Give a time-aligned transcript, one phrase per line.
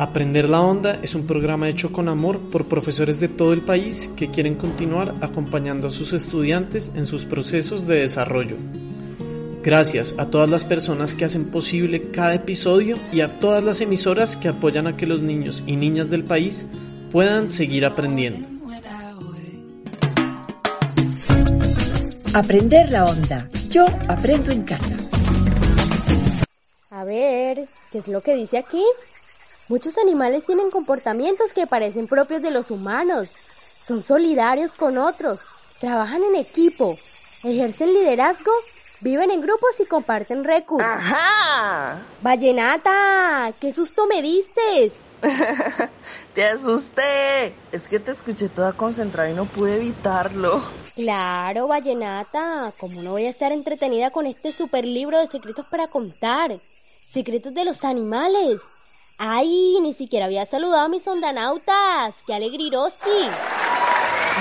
[0.00, 4.10] Aprender la Onda es un programa hecho con amor por profesores de todo el país
[4.16, 8.56] que quieren continuar acompañando a sus estudiantes en sus procesos de desarrollo.
[9.62, 14.38] Gracias a todas las personas que hacen posible cada episodio y a todas las emisoras
[14.38, 16.66] que apoyan a que los niños y niñas del país
[17.12, 18.48] puedan seguir aprendiendo.
[22.32, 23.46] Aprender la onda.
[23.68, 24.96] Yo aprendo en casa.
[26.88, 28.82] A ver, ¿qué es lo que dice aquí?
[29.70, 33.28] Muchos animales tienen comportamientos que parecen propios de los humanos.
[33.86, 35.42] Son solidarios con otros,
[35.78, 36.98] trabajan en equipo,
[37.44, 38.50] ejercen liderazgo,
[38.98, 40.90] viven en grupos y comparten recursos.
[40.90, 42.02] ¡Ajá!
[42.20, 44.90] Vallenata, qué susto me diste.
[46.34, 47.54] te asusté.
[47.70, 50.64] Es que te escuché toda concentrada y no pude evitarlo.
[50.96, 52.72] Claro, Vallenata.
[52.80, 56.56] ¿Cómo no voy a estar entretenida con este super libro de secretos para contar?
[57.12, 58.60] Secretos de los animales.
[59.22, 59.78] ¡Ay!
[59.82, 62.14] Ni siquiera había saludado a mis ondanautas.
[62.26, 63.28] ¡Qué alegriroski!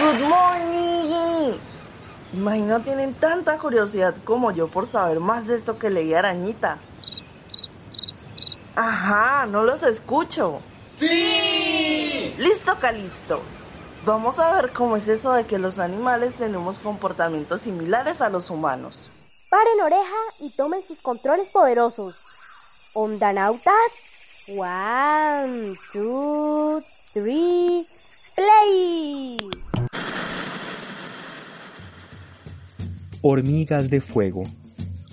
[0.00, 1.58] ¡Good morning!
[2.32, 6.80] Imagino tienen tanta curiosidad como yo por saber más de esto que leí Arañita.
[8.74, 10.58] Ajá, no los escucho.
[10.82, 12.34] ¡Sí!
[12.36, 13.42] Listo, Calisto.
[14.04, 18.50] Vamos a ver cómo es eso de que los animales tenemos comportamientos similares a los
[18.50, 19.06] humanos.
[19.50, 22.24] Paren oreja y tomen sus controles poderosos.
[22.92, 23.92] Ondanautas,
[24.48, 27.86] one, two, three,
[28.34, 29.38] play.
[33.22, 34.44] Hormigas de fuego.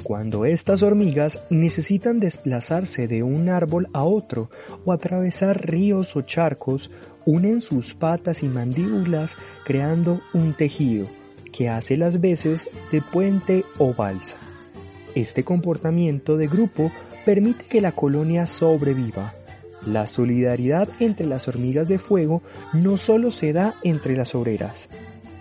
[0.03, 4.49] Cuando estas hormigas necesitan desplazarse de un árbol a otro
[4.83, 6.91] o atravesar ríos o charcos,
[7.25, 11.07] unen sus patas y mandíbulas creando un tejido
[11.53, 14.35] que hace las veces de puente o balsa.
[15.16, 16.91] Este comportamiento de grupo
[17.25, 19.33] permite que la colonia sobreviva.
[19.86, 22.41] La solidaridad entre las hormigas de fuego
[22.73, 24.89] no solo se da entre las obreras.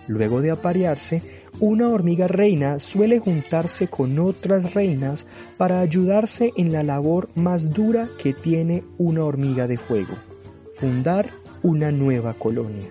[0.07, 1.21] Luego de aparearse,
[1.59, 8.07] una hormiga reina suele juntarse con otras reinas para ayudarse en la labor más dura
[8.17, 10.15] que tiene una hormiga de fuego,
[10.75, 11.29] fundar
[11.61, 12.89] una nueva colonia.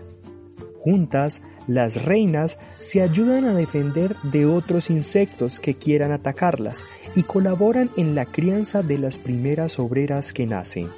[0.78, 6.84] Juntas, las reinas se ayudan a defender de otros insectos que quieran atacarlas
[7.14, 10.90] y colaboran en la crianza de las primeras obreras que nacen.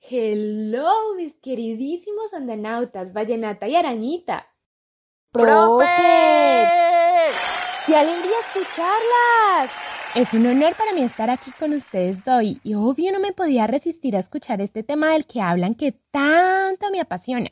[0.00, 4.46] Hello, mis queridísimos andanautas, Vallenata y Arañita.
[5.30, 5.86] ¡Profe!
[7.86, 9.70] ¡Qué alegría escucharlas!
[10.14, 13.66] Es un honor para mí estar aquí con ustedes hoy y obvio no me podía
[13.66, 17.50] resistir a escuchar este tema del que hablan que tanto me apasiona.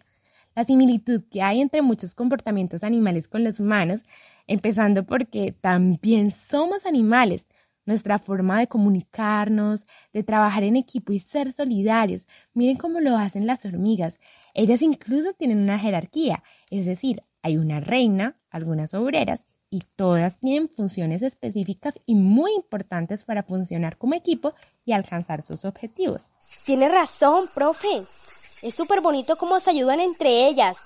[0.54, 4.02] La similitud que hay entre muchos comportamientos animales con los humanos,
[4.46, 7.46] empezando porque también somos animales.
[7.86, 12.26] Nuestra forma de comunicarnos, de trabajar en equipo y ser solidarios.
[12.52, 14.18] Miren cómo lo hacen las hormigas.
[14.54, 20.68] Ellas incluso tienen una jerarquía, es decir, hay una reina, algunas obreras y todas tienen
[20.68, 26.24] funciones específicas y muy importantes para funcionar como equipo y alcanzar sus objetivos.
[26.66, 28.19] Tiene razón, profe.
[28.62, 30.76] Es súper bonito cómo se ayudan entre ellas.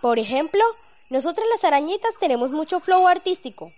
[0.00, 0.62] Por ejemplo,
[1.10, 3.70] nosotras las arañitas tenemos mucho flow artístico.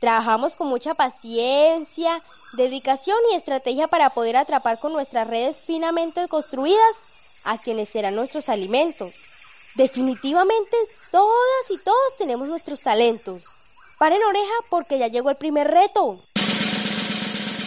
[0.00, 2.20] Trabajamos con mucha paciencia,
[2.52, 6.94] dedicación y estrategia para poder atrapar con nuestras redes finamente construidas
[7.44, 9.14] a quienes serán nuestros alimentos.
[9.74, 10.76] Definitivamente
[11.10, 13.44] todas y todos tenemos nuestros talentos.
[13.98, 16.18] Paren oreja porque ya llegó el primer reto.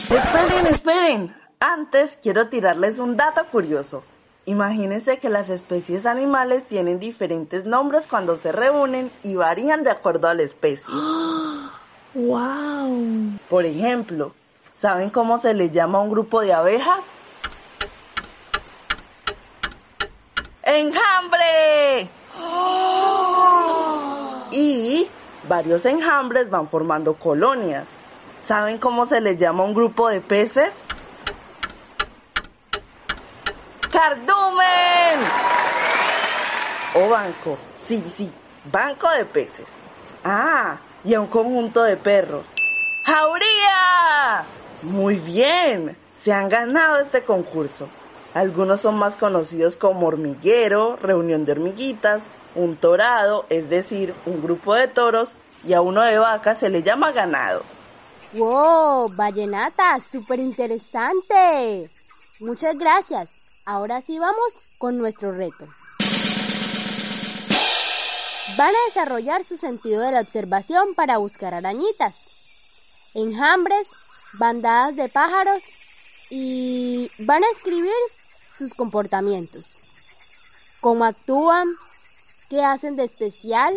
[0.10, 1.36] Esperen, esperen.
[1.60, 4.04] Antes quiero tirarles un dato curioso.
[4.46, 10.28] Imagínense que las especies animales tienen diferentes nombres cuando se reúnen y varían de acuerdo
[10.28, 10.86] a la especie.
[12.14, 13.38] ¡Wow!
[13.50, 14.34] Por ejemplo,
[14.76, 17.04] ¿saben cómo se le llama a un grupo de abejas?
[20.64, 22.10] ¡Enjambre!
[24.54, 25.08] Y
[25.48, 27.88] varios enjambres van formando colonias.
[28.44, 30.86] ¿Saben cómo se les llama a un grupo de peces?
[33.92, 35.20] ¡Cardumen!
[36.96, 37.58] O banco.
[37.86, 38.32] Sí, sí,
[38.72, 39.68] banco de peces.
[40.24, 42.54] Ah, y a un conjunto de perros.
[43.06, 44.46] ¡Jauría!
[44.84, 47.90] Muy bien, se han ganado este concurso.
[48.34, 52.22] Algunos son más conocidos como hormiguero, reunión de hormiguitas,
[52.56, 55.36] un torado, es decir, un grupo de toros,
[55.66, 57.64] y a uno de vacas se le llama ganado.
[58.34, 59.14] ¡Wow!
[59.18, 61.90] Vallenata, súper interesante.
[62.40, 63.41] Muchas gracias.
[63.66, 65.68] Ahora sí vamos con nuestro reto.
[68.58, 72.16] Van a desarrollar su sentido de la observación para buscar arañitas,
[73.14, 73.88] enjambres,
[74.34, 75.64] bandadas de pájaros
[76.30, 77.94] y van a escribir
[78.58, 79.66] sus comportamientos.
[80.80, 81.68] ¿Cómo actúan?
[82.50, 83.76] ¿Qué hacen de especial?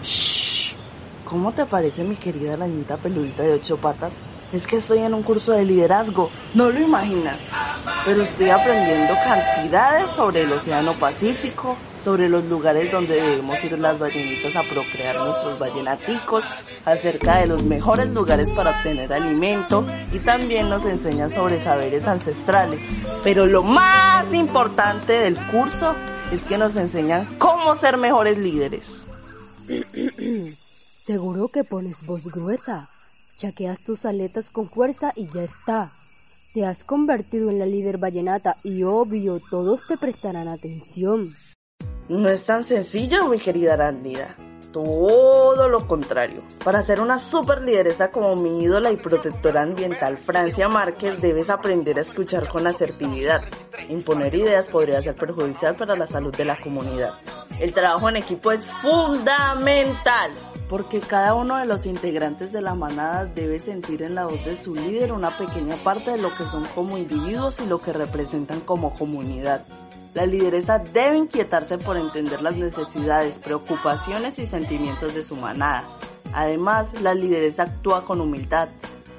[0.00, 0.76] Shh.
[1.24, 4.12] ¿Cómo te parece mi querida arañita peludita de ocho patas?
[4.52, 7.38] Es que estoy en un curso de liderazgo, no lo imaginas.
[8.04, 13.98] Pero estoy aprendiendo cantidades sobre el Océano Pacífico, sobre los lugares donde debemos ir las
[13.98, 16.44] ballenitas a procrear nuestros ballenaticos,
[16.84, 22.80] acerca de los mejores lugares para obtener alimento y también nos enseña sobre saberes ancestrales.
[23.22, 25.94] Pero lo más importante del curso
[26.30, 28.84] es que nos enseñan cómo ser mejores líderes.
[30.98, 32.88] Seguro que pones voz gruesa.
[33.36, 35.90] Chaqueas tus aletas con fuerza y ya está.
[36.52, 41.34] Te has convertido en la líder vallenata y obvio todos te prestarán atención.
[42.08, 44.36] No es tan sencillo, mi querida Arándida.
[44.72, 46.42] Todo lo contrario.
[46.64, 51.98] Para ser una super lideresa como mi ídola y protectora ambiental Francia Márquez, debes aprender
[51.98, 53.42] a escuchar con asertividad.
[53.88, 57.14] Imponer ideas podría ser perjudicial para la salud de la comunidad.
[57.60, 60.30] El trabajo en equipo es fundamental
[60.68, 64.56] porque cada uno de los integrantes de la manada debe sentir en la voz de
[64.56, 68.60] su líder una pequeña parte de lo que son como individuos y lo que representan
[68.60, 69.64] como comunidad.
[70.14, 75.88] La lideresa debe inquietarse por entender las necesidades, preocupaciones y sentimientos de su manada.
[76.32, 78.68] Además, la lideresa actúa con humildad,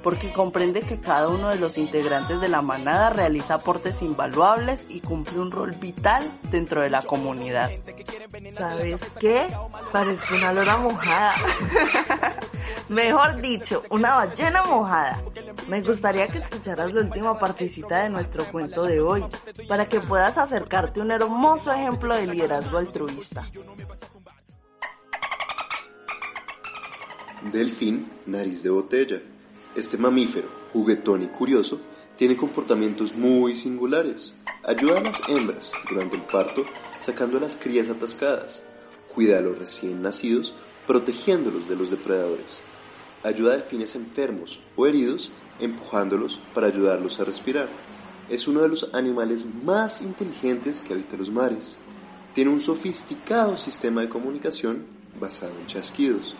[0.06, 5.00] porque comprende que cada uno de los integrantes de la manada realiza aportes invaluables y
[5.00, 7.72] cumple un rol vital dentro de la comunidad.
[8.56, 9.48] ¿Sabes qué?
[9.92, 11.34] Parece una lora mojada.
[12.90, 15.24] Mejor dicho, una ballena mojada.
[15.70, 19.26] Me gustaría que escucharas la última partecita de nuestro cuento de hoy,
[19.68, 23.44] para que puedas acercarte a un hermoso ejemplo de liderazgo altruista.
[27.52, 29.20] Delfín, nariz de botella.
[29.76, 31.82] Este mamífero, juguetón y curioso,
[32.18, 34.34] tiene comportamientos muy singulares.
[34.64, 36.64] Ayuda a las hembras durante el parto
[37.02, 38.64] sacando a las crías atascadas.
[39.14, 40.54] Cuida a los recién nacidos
[40.88, 42.60] protegiéndolos de los depredadores.
[43.24, 45.30] Ayuda a delfines enfermos o heridos
[45.60, 47.68] empujándolos para ayudarlos a respirar.
[48.30, 51.76] Es uno de los animales más inteligentes que habita los mares.
[52.34, 54.86] Tiene un sofisticado sistema de comunicación
[55.20, 56.34] basado en chasquidos.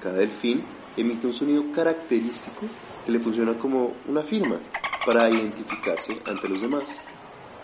[0.00, 0.62] Cada delfín
[0.96, 2.62] emite un sonido característico
[3.04, 4.58] que le funciona como una firma
[5.04, 6.84] para identificarse ante los demás.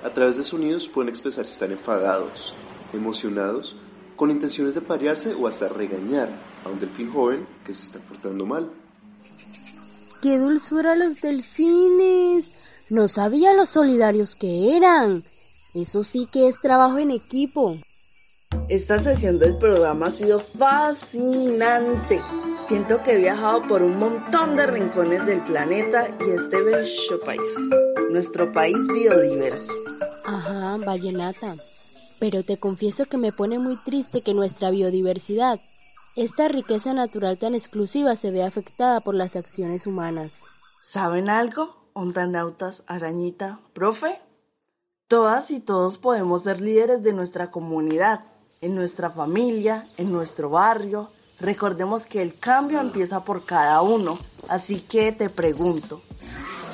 [0.05, 2.55] A través de sonidos pueden expresar si están enfadados,
[2.93, 3.77] emocionados,
[4.17, 6.29] con intenciones de parearse o hasta regañar
[6.65, 8.71] a un delfín joven que se está portando mal.
[10.23, 12.53] ¡Qué dulzura los delfines!
[12.91, 15.23] No sabía los solidarios que eran.
[15.75, 17.77] Eso sí que es trabajo en equipo.
[18.69, 22.21] Esta sesión del programa ha sido fascinante.
[22.67, 27.41] Siento que he viajado por un montón de rincones del planeta y este bello país.
[28.11, 29.73] Nuestro país biodiverso.
[30.25, 31.57] Ajá, vallenata.
[32.21, 35.59] Pero te confieso que me pone muy triste que nuestra biodiversidad,
[36.15, 40.45] esta riqueza natural tan exclusiva, se vea afectada por las acciones humanas.
[40.93, 41.89] ¿Saben algo?
[41.95, 44.21] Ondanautas, arañita, profe.
[45.09, 48.21] Todas y todos podemos ser líderes de nuestra comunidad
[48.61, 51.11] en nuestra familia, en nuestro barrio.
[51.43, 54.17] Recordemos que el cambio empieza por cada uno.
[54.49, 56.01] Así que te pregunto,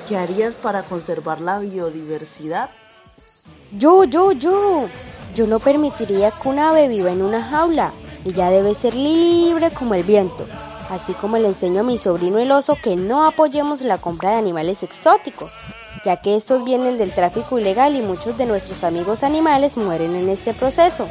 [0.07, 2.69] ¿qué harías para conservar la biodiversidad?
[3.73, 4.87] Yo, yo, yo.
[5.35, 7.93] Yo no permitiría que un ave viva en una jaula.
[8.27, 10.47] Ella debe ser libre como el viento.
[10.91, 14.37] así como le enseño a mi sobrino el oso que no apoyemos la compra de
[14.37, 15.53] animales exóticos,
[16.05, 20.29] ya que estos vienen del tráfico ilegal y muchos de nuestros amigos animales mueren en
[20.29, 21.09] este proceso.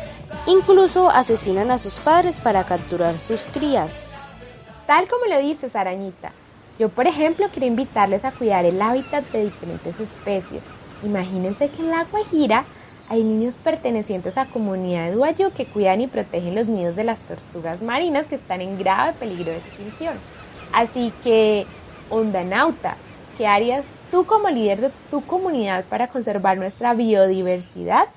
[0.47, 3.91] Incluso asesinan a sus padres para capturar sus crías.
[4.85, 6.31] Tal como lo dices, arañita.
[6.79, 10.63] Yo, por ejemplo, quiero invitarles a cuidar el hábitat de diferentes especies.
[11.03, 12.65] Imagínense que en la Guajira
[13.09, 17.81] hay niños pertenecientes a comunidad Guayú que cuidan y protegen los nidos de las tortugas
[17.81, 20.17] marinas que están en grave peligro de extinción.
[20.71, 21.65] Así que,
[22.09, 22.95] Ondanauta,
[23.37, 28.07] ¿qué harías tú como líder de tu comunidad para conservar nuestra biodiversidad?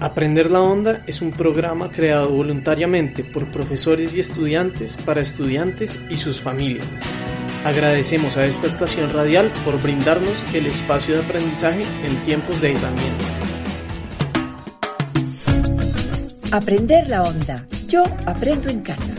[0.00, 6.16] Aprender la Onda es un programa creado voluntariamente por profesores y estudiantes para estudiantes y
[6.18, 6.86] sus familias.
[7.68, 13.24] Agradecemos a esta estación radial por brindarnos el espacio de aprendizaje en tiempos de aislamiento.
[16.50, 17.66] Aprender la Onda.
[17.86, 19.12] Yo aprendo en casa.